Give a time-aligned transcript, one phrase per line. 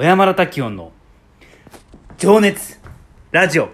[0.00, 0.92] 小山田滝音の
[2.16, 2.80] 情熱
[3.32, 3.68] ラジオ。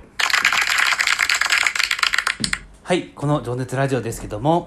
[2.83, 4.67] はいこの情熱ラジオですけども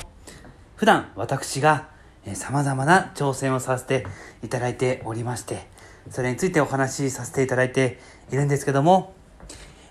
[0.78, 1.90] 普段私が
[2.34, 4.08] さまざまな挑戦をさせて
[4.42, 5.67] いただいておりまして
[6.10, 7.99] それについてお話しさせていただいて
[8.31, 9.13] いるんですけども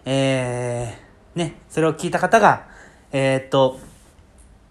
[0.06, 2.66] えー、ねそれを聞いた方が
[3.12, 3.78] えー、っと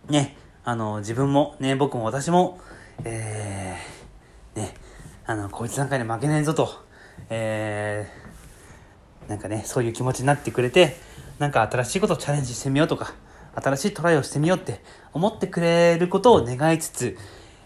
[0.09, 2.59] ねあの自分もね僕も私も
[3.03, 4.73] えー、ね
[5.27, 6.86] あのこいつなんかに負けないぞと
[7.29, 10.97] えー、なんかねそういう気持ちになってくれて
[11.39, 13.13] なんか新しいことをチャレンジしてみようとか
[13.55, 14.81] 新しいトライをしてみようって
[15.13, 17.17] 思ってくれることを願いつつ、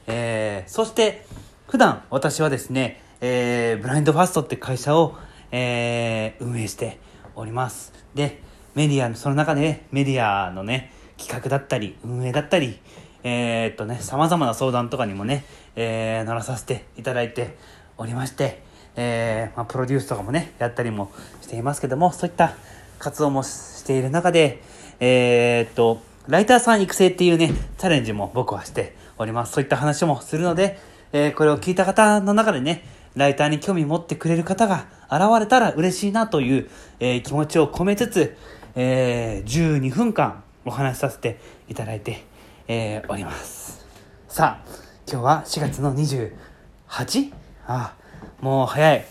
[0.07, 1.25] えー、そして
[1.67, 5.15] 普段私はですね、えー、ブラインドファーストって会社を、
[5.51, 6.99] えー、運営して
[7.33, 7.93] おります。
[8.13, 8.41] で、
[8.75, 12.79] メディアの、その中でメディアのね、企画だったり、運営だったり、
[13.23, 15.45] えー、っとね、様々な相談とかにもね、
[15.77, 17.55] えー、乗らさせていただいて
[17.97, 18.63] おりまして、
[18.95, 21.11] えー、まあ、プロデュースとかもね、やったりも
[21.41, 22.55] していますけども、そういった
[22.99, 24.61] 活動もしている中で、
[24.99, 29.53] えー、っと、ライターさん育成っていうね、チャレンジも僕はしております。
[29.53, 30.77] そういった話もするので、
[31.13, 32.83] えー、これを聞いた方の中でね、
[33.15, 36.69] ライターに興味持ってくれる方が現れたら嬉しいなという、
[36.99, 38.37] えー、気持ちを込めつつ、
[38.75, 42.23] えー、12分間お話しさせていただいて、
[42.67, 43.85] えー、おります。
[44.29, 44.67] さあ、
[45.09, 47.33] 今日は4月の 28?
[47.67, 48.00] ああ、
[48.41, 49.05] もう早い。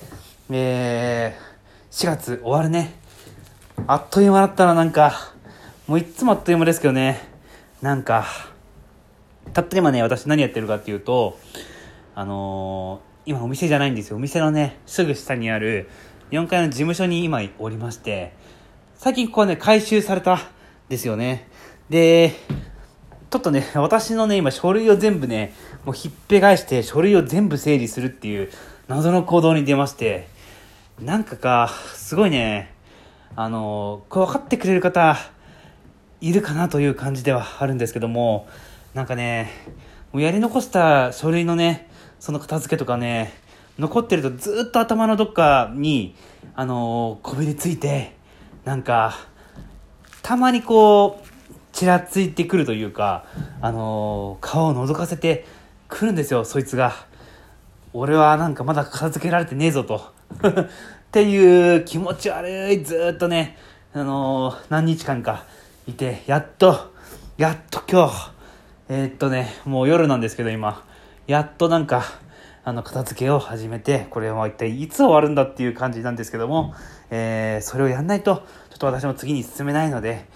[0.50, 2.92] えー、4月終わるね。
[3.86, 5.32] あっという間だったらなんか、
[5.86, 7.20] もういつもあっという間ですけどね、
[7.80, 8.26] なんか、
[9.52, 11.38] たった今ね、私何やってるかっていうと、
[12.16, 14.16] あのー、今お店じゃないんですよ。
[14.16, 15.88] お店のね、すぐ下にある
[16.32, 18.32] 4階の事務所に今おりまして、
[18.96, 20.40] 最近ここはね、回収された
[20.88, 21.46] ですよね。
[21.88, 22.32] で、
[23.30, 28.50] ちょっとね、私のね、今書類を全部ね、もうひっぺ返して書類を全部整理するっていう
[28.90, 30.26] 謎の行動に出まして、
[31.00, 32.74] なんかか、すごいね、
[33.36, 35.16] あのこれ分かってくれる方、
[36.20, 38.48] いるかなという感じではあるんですけども、
[38.92, 39.52] なんかね、
[40.12, 43.32] もうやり残した書類のね、その片付けとかね、
[43.78, 46.16] 残ってるとずっと頭のどっかに、
[46.56, 48.16] あのー、こびりついて、
[48.64, 49.14] なんか、
[50.22, 51.28] たまにこう、
[51.70, 53.24] ちらついてくるというか、
[53.60, 55.46] あのー、顔を覗かせて
[55.86, 57.08] くるんですよ、そいつが。
[57.92, 60.12] 俺はなんかまだ片付けられてねえぞと。
[60.42, 60.66] っ
[61.10, 63.56] ていう気持ち悪い、ずっとね、
[63.92, 65.44] あのー、何日間か
[65.88, 66.92] いて、やっと、
[67.36, 68.30] やっと今日、
[68.88, 70.84] えー、っとね、もう夜なんですけど今、
[71.26, 72.04] やっとなんか、
[72.62, 76.74] あの、片付けを始めて、これは一体いつ終わるんだっていう感じなんですけども、
[77.10, 78.36] えー、それをやんないと、
[78.70, 80.26] ちょっと私も次に進めないので、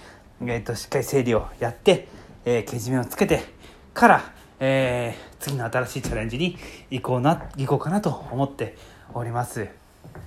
[0.45, 2.09] え、っと、しっかり整理をやって、
[2.45, 3.45] えー、けじめをつけて
[3.93, 4.34] から、
[4.67, 6.57] えー、次の新しいチャレンジに
[6.91, 8.77] 行こうな、行こうかなと思って
[9.13, 9.69] おります。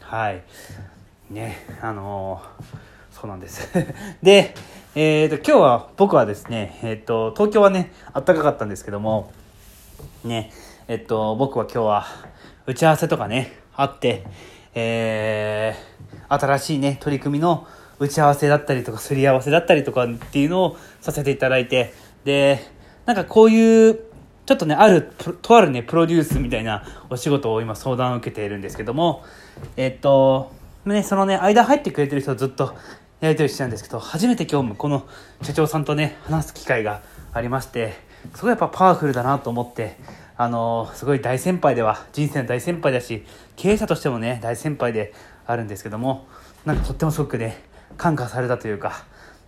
[0.02, 0.44] はい。
[1.32, 3.68] ね、あのーそうなんです
[4.22, 4.54] で、
[4.94, 9.32] えーと、今日は僕はですね、えっ、と、東京はね、暖かかったんですけども、
[10.24, 10.52] ね、
[10.88, 12.06] えっ、と、僕は今日は
[12.68, 14.24] 打ち合わせとかね、あって、
[14.76, 17.66] えー、新しいね、取り組みの
[17.98, 22.60] 打ち合わせだったりとか、すり合わせだったりとかっていうのをさせていただいて、で、
[23.08, 24.00] なんかこういう、
[24.48, 29.26] ちょっとね、ある、とあるね、プロデュースみたいなお仕事を今相談を受けているんですけども、
[29.76, 30.54] えっ、と、
[30.86, 32.74] ね、そのね、間入ってくれてる人ずっと
[33.20, 35.06] やり取りしてたんですけど、初めて今日もこの
[35.42, 37.02] 社長さんとね、話す機会が
[37.34, 37.96] ありまして、
[38.36, 39.98] すごいやっぱパワフルだなと思って、
[40.38, 43.26] あの、すごい大先輩では、人生の大先輩だし、
[43.58, 45.14] 経営者としてもね、大先輩で
[45.46, 46.26] あるんですけども、
[46.64, 47.62] なんかとってもすごくね、
[47.98, 49.04] 感化されたというか、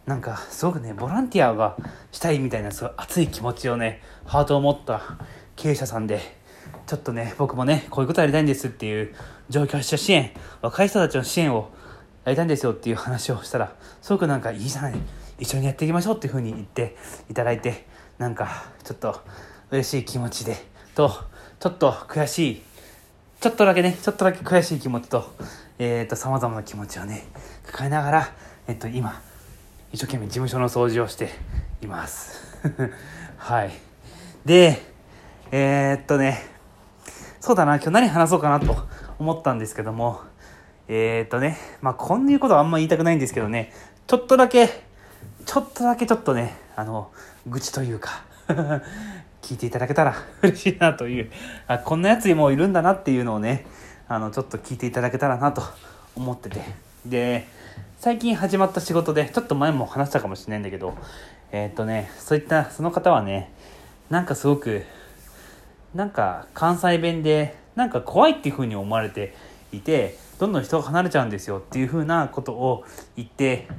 [0.10, 1.78] なんかすごくね、ボランティアが
[2.12, 5.20] したいみたいな、すごい熱い気持ちをね、ハートを持った
[5.56, 6.20] 経営者さんで、
[6.88, 9.14] ちょっとね、僕もね、こういうことやりたいんですっていう
[9.50, 10.32] 上京者支援、
[10.64, 11.70] 若い人たちの支援を
[12.26, 14.96] やりたいんですよっていう話をしたら、すごくなんかいいじゃない、
[15.38, 16.96] 一緒にやっていきましょうっていうふうに言って
[17.30, 17.86] いただいて、
[18.18, 19.22] なんかちょっと
[19.70, 20.56] 嬉しい気持ちで、
[20.96, 21.12] と、
[21.60, 22.64] ちょっと悔しい、
[23.42, 25.36] ちょっとだけね、ちょっとだけ悔しい気持ちと、
[25.78, 27.28] えっ、ー、と、様々な気持ちをね、
[27.68, 28.34] 抱えながら、
[28.68, 29.22] えっと、今、
[29.92, 31.30] 一生懸命事務所の掃除をして
[31.82, 32.56] います。
[33.38, 33.72] はい。
[34.46, 34.80] で、
[35.52, 36.44] えー、っとね、
[37.40, 38.88] そうだな、今日何話そうかなと
[39.18, 40.22] 思ったんですけども、
[40.88, 43.74] えー、っとね、まあ、こんいうことはあんま言いたくないんですけどね、
[44.06, 44.70] ちょっとだけ、
[45.48, 47.12] ちょっとだけちょっとね、あの、
[47.48, 48.22] 愚痴というか
[49.42, 50.14] 聞いていただけたら
[50.44, 51.32] 嬉しいなという、
[51.66, 53.66] あ、こんなやつにもいるんだなっていうのをね、
[54.08, 55.64] あの、ちょっと聞いていただけたらなと
[56.16, 56.62] 思ってて。
[57.08, 57.48] で、
[58.00, 60.96] 最近始まった仕事で、ちょっと前も話したかもしれないんだけど、
[61.52, 63.52] えー、っとね、そういった、その方はね、
[64.10, 64.84] なんかすごく、
[65.94, 69.34] なんか関西弁で、なんか怖いっていう風に思われて
[69.72, 72.84] いてどんどん人が離れちゃうんですよっていうふうなことを
[73.16, 73.70] 言って、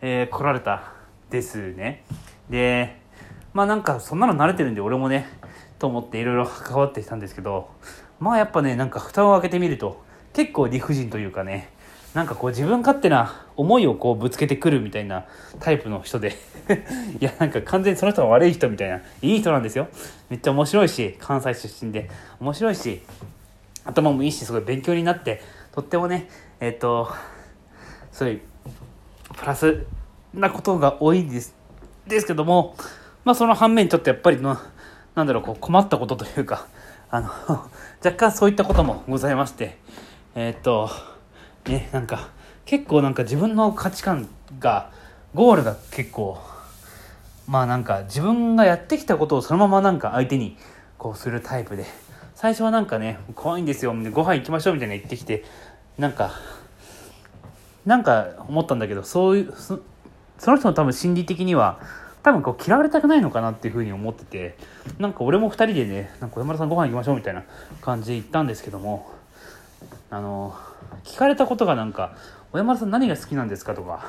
[0.00, 0.92] えー来られた
[1.28, 2.04] ですね。
[2.50, 3.00] で
[3.52, 5.26] まあなんかそんなの慣れてるんで俺もね
[5.80, 7.68] と思っていろいろ関わってきたんですけど
[8.20, 10.02] まあやっぱねなんか蓋を開けてみると
[10.32, 11.72] 結構理不尽というかね
[12.14, 15.24] なんかこう自分勝手な思いをこうぶつけてくるみたいな
[15.60, 16.36] タイプの人で。
[17.18, 19.00] いやなんか完全にその人が悪い人みたいな。
[19.22, 19.88] いい人なんですよ。
[20.28, 22.10] めっちゃ面白いし関西出身で。
[22.38, 23.02] 面白いし
[23.84, 25.42] 頭もいいしすごい勉強になって
[25.72, 26.28] とってもね
[26.60, 27.08] えっ、と
[28.12, 28.40] すごいう
[29.34, 29.86] プラス
[30.34, 31.54] なことが多いんです。
[32.06, 32.76] ですけども
[33.24, 34.58] まあその反面ちょっとやっぱりの
[35.14, 36.66] なんだろうこう困ったことというか
[37.10, 37.28] あの
[38.04, 39.78] 若干そういったこともございまして。
[40.34, 40.90] えっ、と
[41.66, 42.30] ねなんか
[42.64, 44.28] 結構なんか自分の価値観
[44.58, 44.90] が
[45.34, 46.38] ゴールが結構
[47.46, 50.56] まあなんか自分がやってきたことをそのままなんか相手に
[50.98, 51.84] こうするタイプで。
[52.42, 55.44] 最初はなんかね怖いんですよご飯行きましょうみたいな言ってきて
[55.96, 56.32] なんか
[57.86, 59.80] なんか思ったんだけどそういうそ
[60.50, 61.78] の人の多分心理的には
[62.24, 64.56] 多分こう嫌われたくないのかなっていうふうに思ってて
[64.98, 67.44] なんか俺も2人でねなんか小山田さんご飯行きましょうみたいな
[67.80, 69.08] 感じで行ったんですけども
[70.10, 70.56] あの
[71.04, 72.14] 聞かれたことがなんか
[72.52, 74.04] 「小山田さん何が好きなんですか?」とか。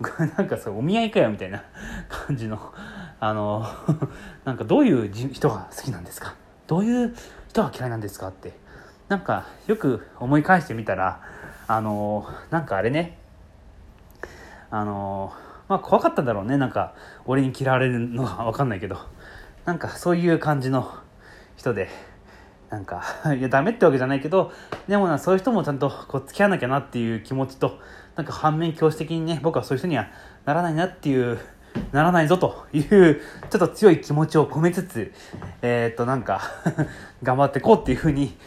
[0.36, 1.62] なんかさお見合いかよみたいな
[2.08, 2.58] 感じの。
[3.20, 3.66] あの
[4.44, 6.34] なんかどういう人が好きなんですか？
[6.66, 7.14] どういう
[7.48, 8.52] 人が嫌いなんですかって。
[9.08, 11.20] なんかよく思い返してみたら
[11.68, 13.18] あのなんかあれね。
[14.70, 15.32] あの
[15.68, 16.56] まあ怖かったんだろうね。
[16.56, 16.94] なんか
[17.26, 18.96] 俺に嫌われるのは分かんないけど。
[19.64, 20.90] なんかそういう感じの
[21.56, 21.88] 人で。
[22.72, 23.02] なんか
[23.38, 24.50] いやダメってわけじゃないけど
[24.88, 27.78] でもなそういう人もちゃんとこう付き合わなきゃなっていう気持ちと
[28.16, 30.08] なんか反面教師的にね僕はそういう人には
[30.46, 31.38] ならないなっていう
[31.92, 35.12] ならないぞというちょっと強い気持ちを込めつつ
[35.60, 36.40] えーっとなんか
[37.22, 38.38] 頑張ってこうっていうふうに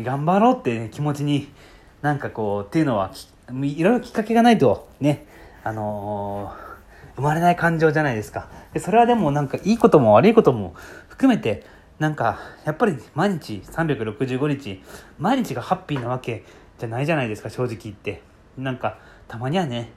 [0.00, 1.52] 頑張ろうって、ね、気持ちに
[2.00, 3.10] なんかこうっていうのは
[3.50, 5.26] いろいろきっかけがないとね
[5.64, 6.70] あのー
[7.16, 8.48] 生まれない感情じゃないですか。
[8.72, 10.72] でそれはでもなんかいいことも悪いことも
[11.08, 11.66] 含めて
[12.00, 14.82] なんかやっぱり毎日365日
[15.18, 16.44] 毎日がハッピーなわけ
[16.78, 18.22] じゃないじゃないですか正直言って。
[18.56, 18.98] なんか
[19.28, 19.92] たまにはね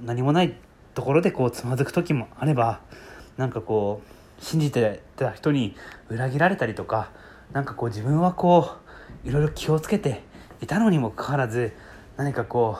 [0.00, 0.56] 何もない
[0.94, 2.80] ところでこうつまずく時もあれば
[3.36, 4.02] なんかこ
[4.40, 5.76] う信じてた人に
[6.08, 7.10] 裏切られたりとか
[7.52, 8.76] なんかこう自分はこ
[9.24, 10.22] ういろいろ気をつけて
[10.60, 11.72] いたのにもかかわらず
[12.16, 12.78] 何かこ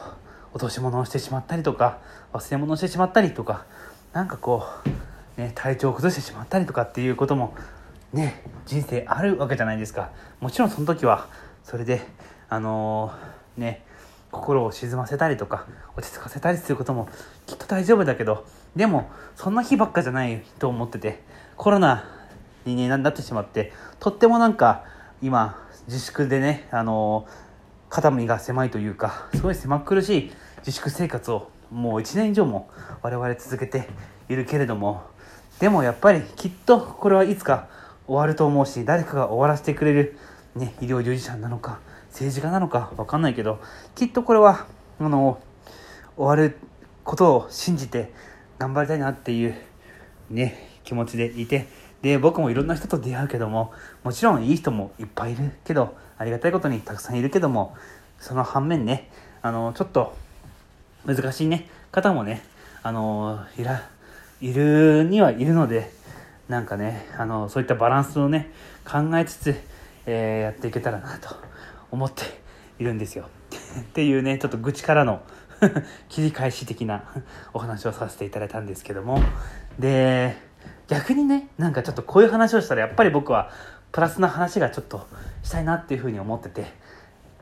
[0.53, 2.01] う落とし物をしてしまったりとか
[2.33, 3.67] 忘れ物をしてしまったりとか
[4.13, 4.65] なんかこ
[5.37, 7.55] う、ね、体調を崩してしまったりとかっていうことも
[8.13, 10.11] ね人生あるわけじゃないですか。
[10.41, 11.29] もちろんその時は
[11.65, 12.03] それで
[12.49, 13.85] あのーね
[14.33, 15.67] 心を沈ませたりとか
[15.97, 17.09] 落ち着かせたりすることも
[17.47, 18.47] きっと大丈夫だけど
[18.77, 21.21] でもそんな日ばっかじゃないと思ってて
[21.57, 22.05] コロナ
[22.65, 24.85] に、ね、なってしまってとってもなんか
[25.21, 27.51] 今自粛でねあのー
[27.91, 32.71] 肩身が狭いというかすごい狭苦しい自粛生活をもう1年以上も
[33.03, 33.89] 我々続けて
[34.29, 35.03] いるけれども
[35.59, 37.69] でもやっぱりきっとこれはいつか
[38.11, 40.19] 終わると思うし誰かが終わらせてくれる、
[40.57, 41.79] ね、医療従事者なのか
[42.09, 43.61] 政治家なのか分かんないけど
[43.95, 44.67] きっとこれは
[44.99, 45.41] あの
[46.17, 46.57] 終わる
[47.05, 48.13] ことを信じて
[48.59, 49.55] 頑張りたいなっていう
[50.29, 51.69] ね気持ちでいて
[52.03, 53.73] で僕もいろんな人と出会うけども
[54.03, 57.77] もちろんいい人もいっぱいいるけどありがたいことにたくさんいるけども
[58.19, 59.09] その反面ね
[59.41, 60.17] あのちょっと
[61.07, 62.43] 難しいね方もね
[62.83, 63.89] あのいら
[64.41, 66.00] いるにはいるので
[66.51, 68.51] なんかねあのそういったバランスをね
[68.85, 69.55] 考えつつ、
[70.05, 71.37] えーやっていけたらなと
[71.93, 72.25] 思って
[72.81, 73.29] いるんですよ。
[73.81, 75.23] っていうねちょっと愚痴からの
[76.11, 77.05] 切り返し的な
[77.55, 79.21] お話をさせていただいたんですけども。
[79.79, 80.37] で
[80.89, 83.51] 逆にねなんかちょっとこういう話をしたらやっぱり僕は
[83.93, 85.07] プラスな話がちょっと
[85.45, 86.75] したいなっていうふうに思ってて。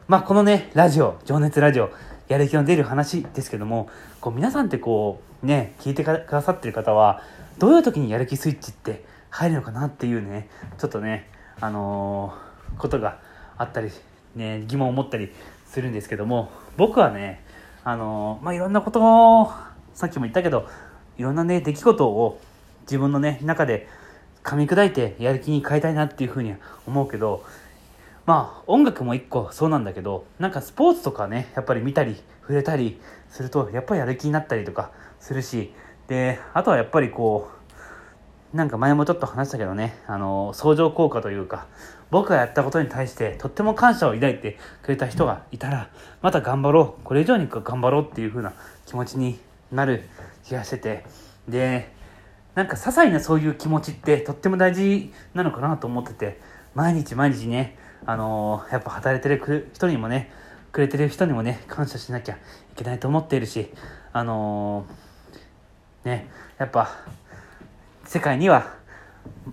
[0.07, 1.91] まあこのねラジオ情熱ラジオ
[2.29, 3.89] やる気の出る話ですけども
[4.21, 7.23] こう皆さんってこうね聞いてくださってる方は
[7.59, 11.29] どういう時にやる気スイッチって入るのかなっていうねちょっとね
[11.61, 13.19] あのーことが
[13.57, 13.91] あったり
[14.37, 15.33] ね疑問を持ったり
[15.67, 17.43] するんですけども僕はね
[17.83, 19.01] あのーまあいろんなこと
[19.41, 19.51] を
[19.95, 20.69] さっきも言ったけど
[21.17, 22.41] いろんなね出来事を
[22.83, 23.89] 自分のね中で
[24.45, 27.45] 噛み砕いてやる気に変えたいなっていうふうには思うけど
[28.29, 35.73] まあ音楽も一個そうなんだけどなんかスポーツとかねやっぱり見たり触れたりするとやっぱりやる気になったりとかするし
[36.09, 37.49] であとはやっぱりこ
[38.53, 41.69] うなんか前もちょっと話したけどねあの相乗効果というか
[42.11, 45.89] 僕がやったことに対してとっても感謝を抱いてくれた人がいたら
[46.21, 48.53] また頑張ろうこれ以上に頑張ろうっていう風な
[48.85, 49.39] 気持ちに
[49.73, 50.03] なる
[50.45, 51.07] 気がしてて
[51.49, 51.91] で
[52.55, 56.39] なんか些細なそういう気持ちってとっても大事なのかなと思ってて
[56.75, 60.31] 毎日毎日ねあのーやっぱ働いてる人にもね
[60.73, 62.39] くれてる人にもね、感謝しなきゃい
[62.77, 63.69] けないと思っているし、
[64.13, 66.91] あのー、ね、やっぱ、
[68.05, 68.75] 世界には、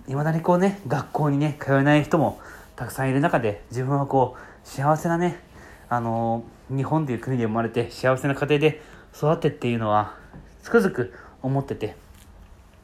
[0.06, 2.38] いまだにこうね、学校にね、通えない人も
[2.76, 5.40] たくさんいる中で、自分はこう、幸せなね、
[5.88, 8.82] あのー、日本という国で生まれて、幸せな家庭で
[9.14, 10.14] 育ってっていうのは、
[10.62, 11.96] つくづく思ってて、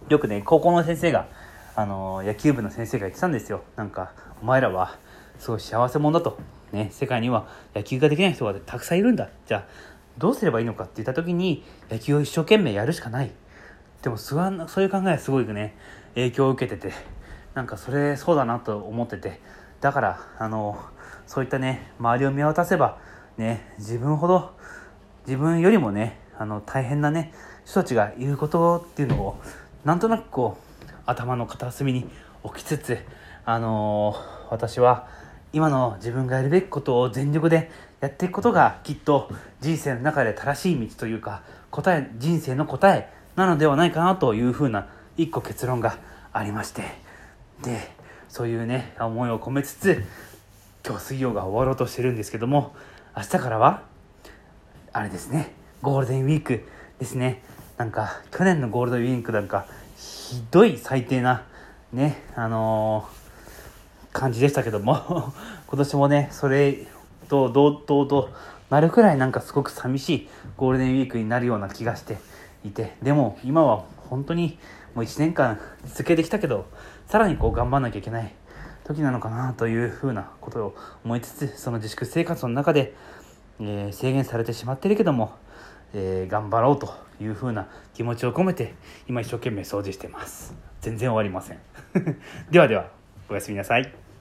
[0.09, 1.29] よくね、高校の先生が、
[1.77, 3.63] あの、野球部の先生が言ってたんですよ。
[3.77, 4.97] なんか、お前らは、
[5.43, 6.39] すごい幸せ者だと。
[6.71, 9.29] ね、世界には野球ができない人がたくさんいるんだ。
[9.45, 9.65] じゃあ、
[10.17, 13.33] どうすればいいのかって言った時に、野球を一生懸命やるしかない。
[14.03, 15.75] でも、そういう考えはすごいね、
[16.15, 16.95] 影響を受けてて、
[17.55, 19.41] なんかそれそうだなと思ってて、
[19.81, 20.79] だから、あの、
[21.27, 22.99] そういったね、周りを見渡せば、
[23.37, 24.53] ね、自分ほど、
[25.27, 27.35] 自分よりもね、あの、大変なね、
[27.65, 29.41] 人たちがいることっていうのを、
[29.85, 30.57] なんとなくこ
[30.89, 32.09] う、頭の片隅に
[32.45, 32.99] 置きつつ、
[33.45, 34.15] あの
[34.51, 35.09] 私は、
[35.53, 39.31] 今の自分がやるべきことを全力でやっていくことがきっと
[39.61, 45.99] 人生の中で正しい道というか答え人生の答えなのではないかなというふうな一個結論が
[46.33, 46.83] ありまして。
[47.63, 47.93] で
[48.29, 50.03] そういうね思いを込めつつ
[50.85, 52.75] 今日水曜が終わろうとしてるんですけども
[53.15, 53.83] 明日からは
[54.93, 56.67] あれですねゴールデンウィーク
[56.99, 57.43] ですね。
[57.77, 59.67] なんか去年のゴールデンウィークなんか
[59.97, 61.45] ひどい最低な
[61.93, 63.22] ねあのー
[64.13, 65.33] 感じでしたけども。
[65.67, 66.87] 今年もねそれ
[67.29, 68.31] と同等と
[68.71, 72.19] なるくらいなんかすごく寂しいゴールデンウィークになるような気がして
[72.65, 72.97] いて。
[73.03, 74.59] でも今は本当に
[74.95, 76.67] もう1年間続けてきたけど
[77.07, 78.33] さらにこう頑張んなきゃいけない
[78.85, 82.95] 時なのかなというふうなことを思いつつその自粛生活の中で、
[83.61, 85.33] えー、制限されてしまってるけども、
[85.95, 88.75] えー、頑張ろうというふうな気持ちを込めて
[89.09, 90.55] 今一生懸命掃除してます。
[90.81, 91.59] 全然終わりません。
[92.51, 93.02] ではでは。
[93.33, 94.12] おやすみなさい。